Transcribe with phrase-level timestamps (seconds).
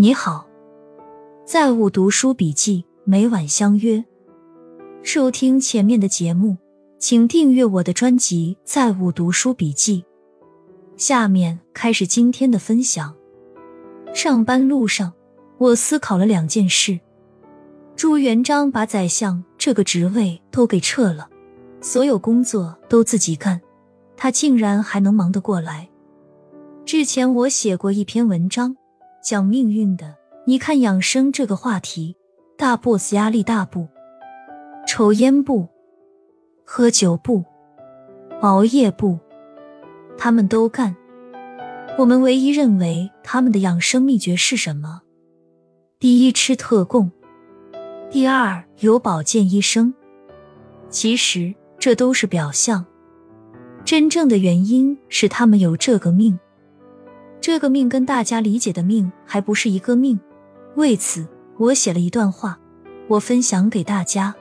[0.00, 0.46] 你好，
[1.44, 4.04] 在物读书笔记每晚相约
[5.02, 6.56] 收听前面的节目，
[7.00, 10.04] 请订阅我的专辑《在物读书笔记》。
[10.96, 13.12] 下面开始今天的分享。
[14.14, 15.12] 上班路上，
[15.58, 17.00] 我思考了两件事：
[17.96, 21.28] 朱元璋把宰相这个职位都给撤了，
[21.80, 23.60] 所有工作都自己干，
[24.16, 25.88] 他竟然还能忙得过来。
[26.84, 28.76] 之前我写过一篇文章。
[29.28, 32.16] 讲命运的，你看养生这个话题，
[32.56, 33.86] 大 boss 压力大不？
[34.86, 35.68] 抽烟不？
[36.64, 37.44] 喝酒不？
[38.40, 39.18] 熬夜不？
[40.16, 40.96] 他们都干。
[41.98, 45.02] 我们唯一认为他们的养生秘诀是什么？
[45.98, 47.10] 第一，吃特供；
[48.10, 49.92] 第二，有保健医生。
[50.88, 52.86] 其实这都是表象，
[53.84, 56.40] 真正的原因是他们有这个命。
[57.40, 60.18] 这个命跟大家理解的命还不是一个命，
[60.76, 62.58] 为此我写了一段话，
[63.08, 64.34] 我分享给大家。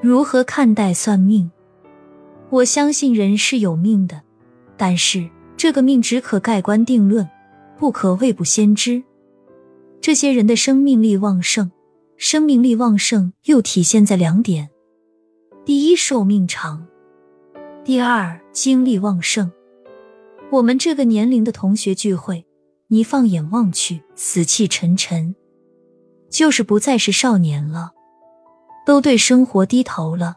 [0.00, 1.50] 如何看待算命？
[2.50, 4.22] 我相信人是有命的，
[4.76, 7.28] 但是这个命只可盖棺定论，
[7.76, 9.02] 不可未卜先知。
[10.00, 11.70] 这些人的生命力旺盛，
[12.16, 14.70] 生命力旺盛又体现在两点：
[15.64, 16.86] 第一，寿命长；
[17.84, 19.50] 第二，精力旺盛。
[20.50, 22.46] 我们这个年龄的同学聚会，
[22.86, 25.34] 你放眼望去，死气沉沉，
[26.30, 27.92] 就是不再是少年了，
[28.86, 30.36] 都对生活低头了，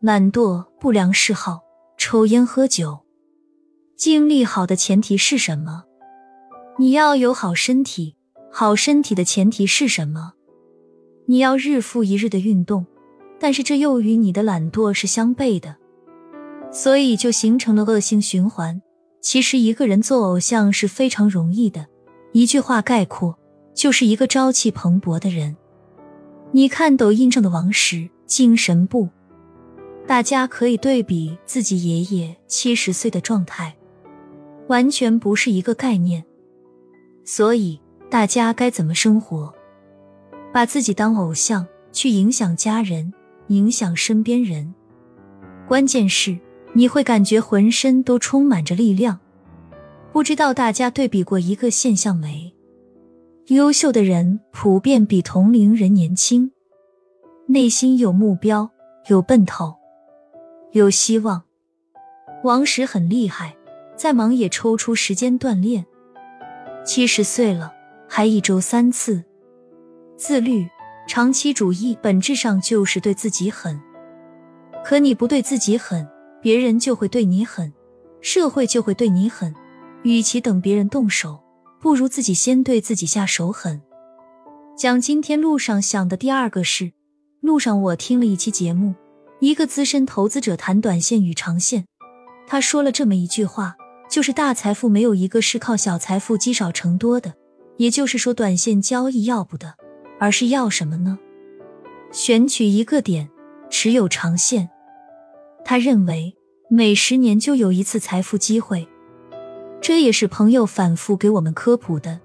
[0.00, 1.60] 懒惰、不良嗜好、
[1.98, 3.00] 抽烟喝酒。
[3.94, 5.84] 精力好的前提是什么？
[6.78, 8.16] 你要有好身体，
[8.50, 10.32] 好身体的前提是什么？
[11.26, 12.86] 你要日复一日的运动，
[13.38, 15.76] 但是这又与你的懒惰是相悖的，
[16.72, 18.80] 所以就形成了恶性循环。
[19.20, 21.86] 其实一个人做偶像是非常容易的，
[22.32, 23.38] 一句话概括，
[23.74, 25.56] 就是一个朝气蓬勃的人。
[26.52, 29.08] 你看抖音上的王石，精神不？
[30.06, 33.76] 大家可以对比自己爷爷七十岁的状态，
[34.68, 36.24] 完全不是一个概念。
[37.24, 37.78] 所以
[38.08, 39.52] 大家该怎么生活？
[40.52, 43.12] 把自己当偶像，去影响家人，
[43.48, 44.74] 影响身边人。
[45.68, 46.36] 关键是。
[46.72, 49.18] 你会感觉浑身都充满着力量。
[50.12, 52.54] 不知道大家对比过一个现象没？
[53.46, 56.52] 优秀的人普遍比同龄人年轻，
[57.46, 58.70] 内心有目标，
[59.08, 59.74] 有奔头，
[60.72, 61.42] 有希望。
[62.44, 63.56] 王石很厉害，
[63.96, 65.84] 再忙也抽出时间锻炼。
[66.84, 67.72] 七十岁了
[68.08, 69.22] 还一周三次，
[70.16, 70.66] 自律、
[71.06, 73.80] 长期主义，本质上就是对自己狠。
[74.84, 76.08] 可你不对自己狠。
[76.42, 77.72] 别人就会对你狠，
[78.20, 79.54] 社会就会对你狠。
[80.02, 81.40] 与其等别人动手，
[81.80, 83.82] 不如自己先对自己下手狠。
[84.76, 86.92] 讲今天路上想的第二个事，
[87.42, 88.94] 路上我听了一期节目，
[89.40, 91.84] 一个资深投资者谈短线与长线，
[92.46, 93.76] 他说了这么一句话，
[94.08, 97.34] 就是大财富没有一个是靠小财富积少成多的。
[97.76, 99.74] 也就是说，短线交易要不得，
[100.18, 101.18] 而是要什么呢？
[102.12, 103.30] 选取一个点，
[103.68, 104.70] 持有长线。
[105.64, 106.36] 他认为
[106.68, 108.88] 每十年就有一次财富机会，
[109.80, 112.20] 这也是朋友反复给我们科普的，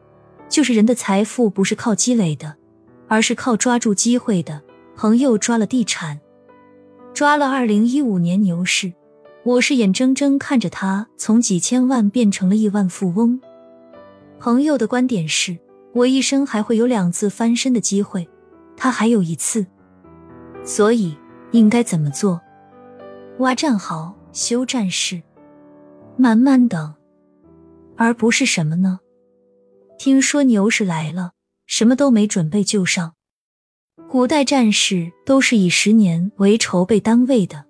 [0.49, 2.55] 就是人的财富不是靠积累的，
[3.07, 4.61] 而是靠抓住机会的。
[4.97, 6.21] 朋友抓了地产，
[7.13, 8.93] 抓了二零一五年牛市，
[9.43, 13.41] 我是眼睁睁看着他从几千万变成了亿万富翁。
[14.39, 15.57] 朋友的观点是
[15.93, 18.27] 我一生还会有两次翻身的机会，
[18.77, 19.65] 他还有一次，
[20.63, 21.17] 所以
[21.51, 22.39] 应该怎么做？
[23.39, 25.21] 挖战壕，修战士，
[26.15, 26.95] 慢慢等，
[27.97, 29.01] 而不是什么呢？
[29.97, 31.33] 听说牛市来了，
[31.67, 33.13] 什么都没准备就上。
[34.09, 37.65] 古代战士都是以十年为筹备单位的。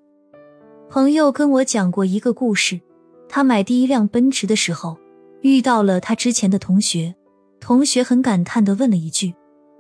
[0.88, 2.80] 朋友跟我讲过一个故事，
[3.28, 5.00] 他买第一辆奔驰的时候，
[5.42, 7.16] 遇到了他之前的同学，
[7.60, 9.34] 同学很感叹的问了一句：“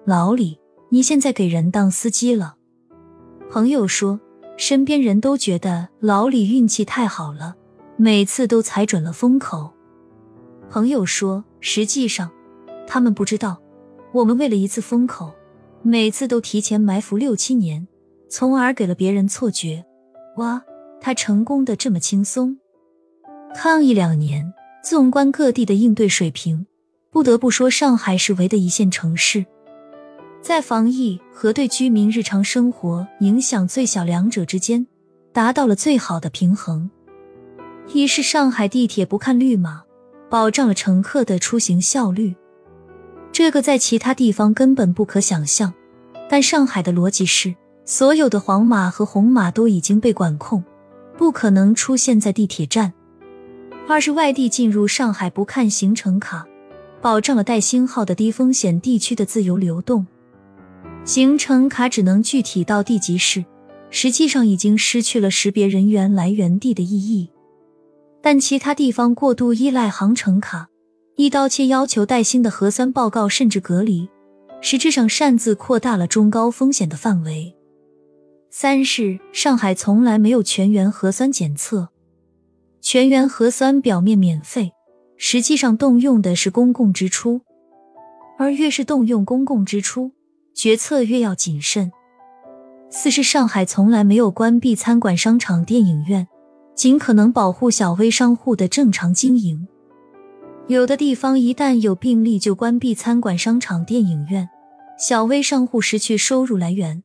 [0.04, 0.60] 老李，
[0.90, 2.56] 你现在给人当司机了？”
[3.52, 4.20] 朋友说。
[4.58, 7.56] 身边人都觉得老李运气太好了，
[7.98, 9.72] 每次都踩准了风口。
[10.70, 12.32] 朋友说，实际上
[12.88, 13.62] 他们不知道，
[14.14, 15.34] 我们为了一次风口，
[15.82, 17.86] 每次都提前埋伏六七年，
[18.30, 19.86] 从而给了别人错觉。
[20.38, 20.64] 哇，
[21.02, 22.58] 他成功的这么轻松。
[23.54, 24.54] 抗疫两年，
[24.84, 26.66] 纵观各地的应对水平，
[27.12, 29.46] 不得不说上海是唯的一线城市。
[30.48, 34.86] 在防疫和对居民日常生活影响最小两者之间，
[35.34, 36.88] 达到了最好的平衡。
[37.92, 39.82] 一是上海地铁不看绿码，
[40.30, 42.36] 保障了乘客的出行效率；
[43.32, 45.74] 这个在其他地方根本不可想象，
[46.30, 50.64] 但上海的逻辑是，所有的黄码和红码都已经被管控，
[51.18, 52.94] 不可能出现在地铁站。
[53.88, 56.46] 二是外地进入上海不看行程卡，
[57.02, 60.06] 保障了带星号的低风险地区的自由流动。
[61.06, 63.46] 行程卡只能具体到地级市，
[63.92, 67.30] 实际上已经失去了识别人员来源地的意义。
[68.24, 70.68] 但其他地方过度依赖航程卡。
[71.16, 74.10] 一刀切要求带薪的核酸报告，甚至隔离，
[74.60, 77.56] 实质上擅自扩大了中高风险的范围。
[78.50, 81.88] 三是上海从来没有全员核酸检测，
[82.82, 84.74] 全员核酸表面免费，
[85.16, 87.40] 实际上动用的是公共支出，
[88.38, 90.12] 而越是动用公共支出，
[90.56, 91.92] 决策越要谨慎。
[92.90, 96.26] 四是上海从来没有关闭餐馆、商场、电影院，
[96.74, 99.68] 尽可能保护小微商户的正常经营。
[100.68, 104.50] 有的地方一旦有病例，就关闭餐馆、商场、电影院，
[104.98, 107.04] 小微商户失去收入来源，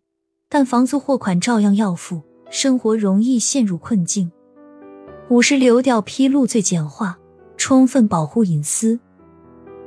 [0.49, 4.31] 但房租、货款照样要付，生活容易陷入困境。
[5.29, 7.19] 五是流调披露最简化，
[7.57, 8.99] 充分保护隐私。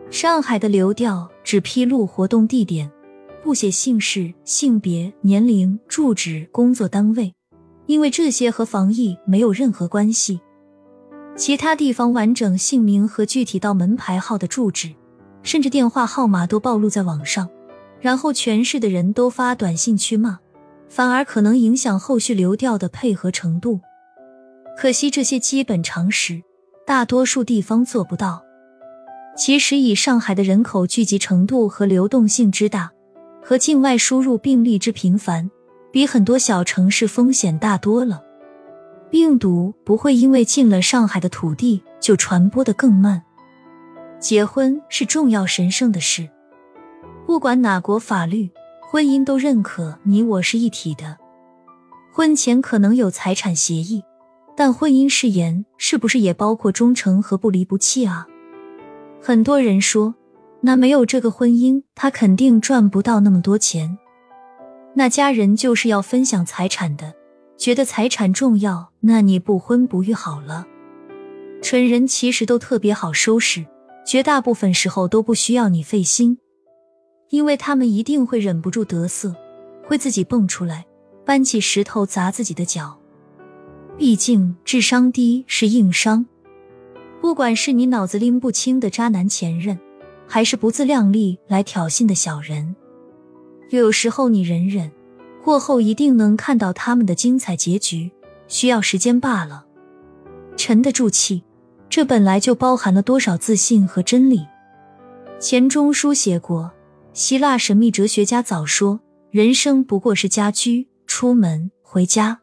[0.10, 2.92] 上海的流调只披露活动地点，
[3.44, 7.36] 不写姓氏、性别、年龄、住址、工作单位，
[7.88, 10.40] 因为这些和防疫没有任何关系。
[11.36, 14.94] 其他地方完整姓名和具体到门牌号的住址，
[15.42, 17.50] 甚至电话号码都暴露在网上，
[18.00, 20.40] 然后全市的人都发短信去骂，
[20.88, 23.82] 反而可能影响后续流调的配合程度。
[24.78, 26.42] 可惜这些基本常识，
[26.88, 28.42] 大多数地方做不到。
[29.36, 32.93] 其实以上海的人口聚集程度和流动性之大，
[33.44, 35.50] 和境外输入病例之频繁，
[35.92, 38.24] 比很多小城市风险大多了。
[39.10, 43.22] 病毒不会因为进了上海的土地就传播的更慢。
[44.20, 46.30] 结婚是重要神圣的事，
[47.28, 48.50] 不管哪国法律，
[48.82, 51.18] 婚姻都认可你我是一体的。
[52.12, 54.02] 婚前可能有财产协议，
[54.56, 58.26] 但婚姻誓言是不是也包括忠诚和不离不弃啊？
[59.22, 60.16] 很多人说，
[60.66, 63.98] 那没有这个婚姻，他肯定赚不到那么多钱。
[64.96, 67.14] 那家人就是要分享财产的。
[67.58, 70.66] 觉得财产重要，那你不婚不育好了。
[71.62, 73.66] 蠢人其实都特别好收拾，
[74.06, 76.38] 绝大部分时候都不需要你费心，
[77.30, 79.34] 因为他们一定会忍不住得瑟，
[79.86, 80.86] 会自己蹦出来，
[81.24, 82.98] 搬起石头砸自己的脚。
[83.98, 86.26] 毕竟智商低是硬伤，
[87.22, 89.80] 不管是你脑子拎不清的渣男前任，
[90.34, 92.76] 还是不自量力来挑衅的小人，
[93.70, 94.92] 有时候你忍忍。
[95.44, 98.10] 过后一定能看到他们的精彩结局，
[98.48, 99.64] 需要时间罢了。
[100.58, 101.44] 沉得住气，
[101.88, 104.44] 这本来就包含了多少自信和真理。
[105.40, 106.72] 钱钟书写过，
[107.14, 112.40] 希腊神秘哲学家早说，人生不过是家居、出门、回家。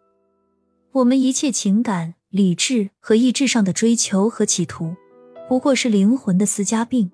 [0.93, 4.95] 我们一切情感、理智和意志上的追求和企图，
[5.49, 7.11] 不过是灵魂的私家病，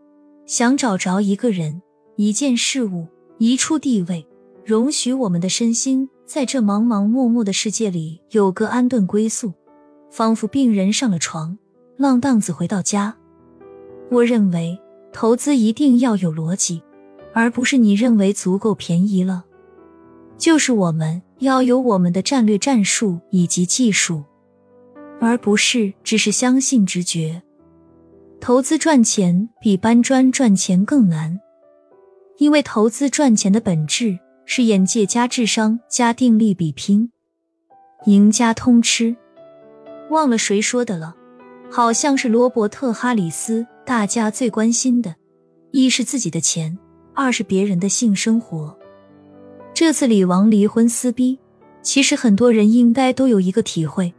[0.46, 1.82] 想找着一个人、
[2.16, 3.06] 一件事物、
[3.38, 4.26] 一处地位。
[4.64, 9.52] 容许我们的身心在这茫茫漠漠的世界里有个安顿归宿，
[10.10, 11.56] 仿佛病人上了床，
[11.96, 13.16] 浪荡子回到家。
[14.10, 14.76] 我认为
[15.12, 16.82] 投资一定要有逻辑，
[17.32, 19.44] 而不是你认为足够便宜了。
[20.36, 24.24] 就是我们要有我们的战略战术以及技术，
[25.20, 27.40] 而不是只是相信直觉。
[28.40, 31.40] 投资赚钱比搬砖赚钱更难，
[32.38, 34.18] 因为投资赚钱的本质。
[34.48, 37.10] 是眼界加智商加定力比拼，
[38.04, 39.16] 赢家通吃。
[40.08, 41.16] 忘了谁说的了，
[41.68, 43.66] 好像是罗伯特·哈里斯。
[43.84, 45.16] 大家最关心的，
[45.72, 46.78] 一是自己的钱，
[47.12, 48.78] 二是别人的性生活。
[49.74, 51.36] 这次李王离婚撕逼，
[51.82, 54.14] 其实很多人应该都有一个体会：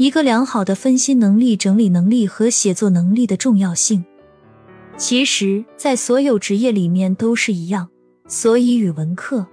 [0.00, 4.02] 一个良好的分析能力、整理能力和写作能力的重要性。
[4.96, 7.86] 其实，在所有职业里面都是一样，
[8.26, 9.46] 所以语文课。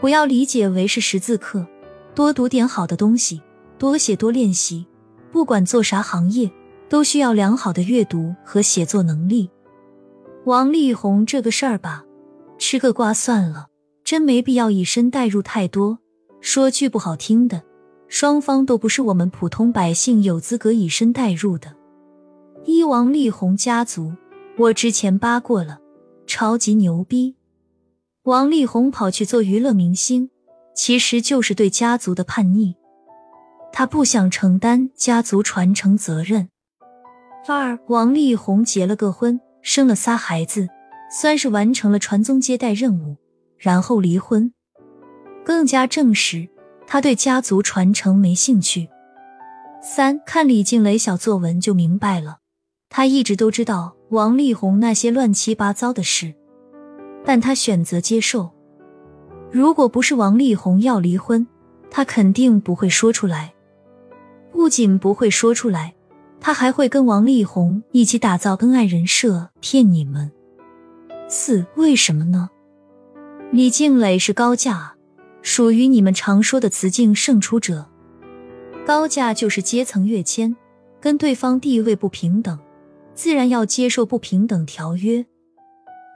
[0.00, 1.66] 不要理解为是识字课，
[2.14, 3.42] 多读点好的东西，
[3.78, 4.86] 多写多练习。
[5.32, 6.48] 不管做啥行业，
[6.88, 9.50] 都需要良好的阅读和写作能力。
[10.44, 12.04] 王力宏这个事儿吧，
[12.58, 13.66] 吃个瓜算了，
[14.04, 15.98] 真没必要以身代入太多。
[16.40, 17.64] 说句不好听的，
[18.08, 21.74] 双方都不是我们普通百姓有资格以身代入的。
[22.64, 24.12] 一王力宏家族，
[24.56, 25.78] 我之前扒过了，
[26.26, 27.36] 超级牛逼。
[28.24, 30.30] 王力宏跑去做娱乐明星，
[30.74, 32.74] 其实就是对家族的叛逆。
[33.72, 36.48] 他不想承担家族传承责任。
[37.46, 40.68] 二，王力宏结了个婚，生了仨孩子，
[41.10, 43.16] 算是完成了传宗接代任务，
[43.56, 44.52] 然后离婚，
[45.44, 46.48] 更加证实
[46.90, 48.88] 他对家族传承没兴趣。
[49.82, 52.38] 三看李静蕾小作文就明白了，
[52.88, 56.34] 他一直都知道王力宏那些乱七八糟的事，
[57.24, 58.50] 但他选择接受。
[59.52, 61.46] 如果不是王力宏要离婚，
[61.90, 63.52] 他肯定不会说出来。
[64.50, 65.94] 不仅不会说出来，
[66.40, 70.32] 他还会跟王力宏一起打造恩爱人设，骗你们。
[71.28, 72.48] 四为什么呢？
[73.52, 74.96] 李静蕾是高价，
[75.50, 77.86] 属于你们常说的雌竞胜出者。
[78.86, 80.54] 高价就是阶层跃迁，
[81.00, 82.58] 跟对方地位不平等，
[83.14, 85.24] 自然要接受不平等条约。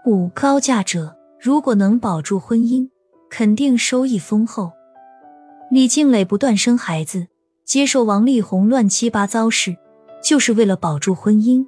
[0.05, 2.87] 五高价者如果能保住婚姻，
[3.31, 4.71] 肯定收益丰厚。
[5.71, 7.29] 李静蕾不断生孩子，
[7.65, 9.75] 接受王力宏乱七八糟事，
[10.23, 11.65] 就是为了保住婚姻。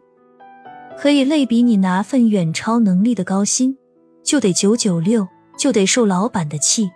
[0.99, 3.79] 可以类比你拿份远超能力的高薪，
[4.23, 5.27] 就得九九六，
[5.59, 6.91] 就得受老板的气。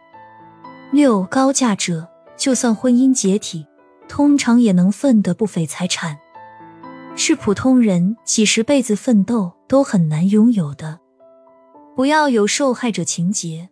[0.90, 3.66] 六高价者就算婚姻解体。
[4.08, 6.18] 通常也能分得不菲财产，
[7.14, 10.98] 是普通人几十辈子奋斗都很难拥有的。
[11.94, 13.68] 不要有受害者情节，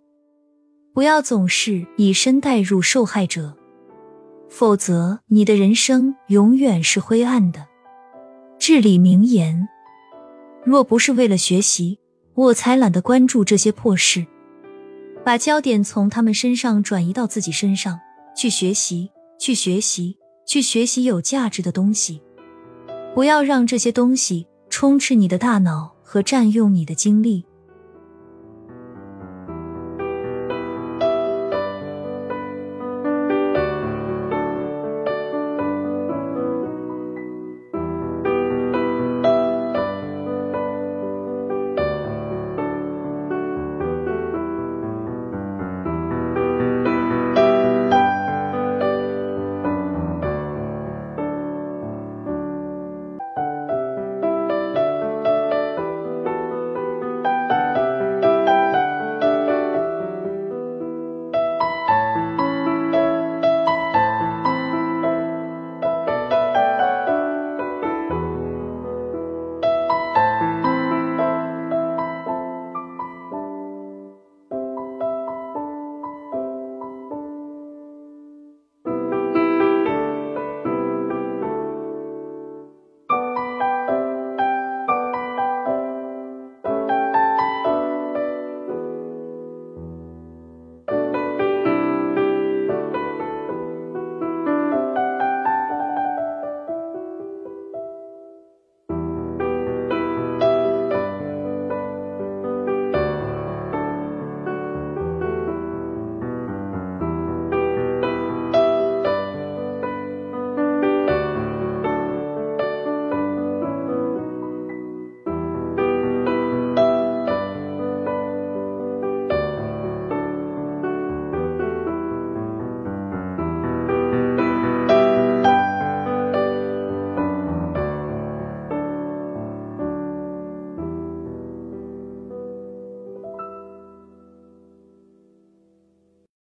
[0.92, 3.56] 不要总是以身代入受害者，
[4.50, 7.66] 否则你的人生永远是灰暗的。
[8.58, 9.66] 至理名言：
[10.64, 11.98] 若不是为了学习，
[12.34, 14.26] 我才懒得关注这些破事，
[15.26, 17.98] 把焦点从他们身上转移到自己身上
[18.36, 20.16] 去学习，去学习。
[20.46, 22.22] 去学习有价值的东西，
[23.12, 27.44] 不要让这些东西充斥你的大脑和占用你的精力。